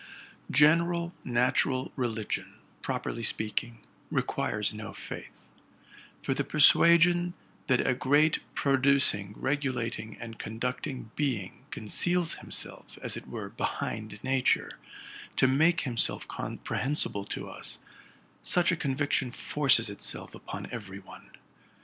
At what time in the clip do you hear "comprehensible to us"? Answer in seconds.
16.27-17.77